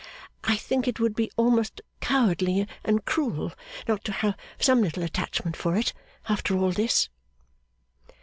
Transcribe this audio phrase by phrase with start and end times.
[0.45, 3.53] I think it would be almost cowardly and cruel
[3.87, 5.93] not to have some little attachment for it,
[6.27, 7.07] after all this.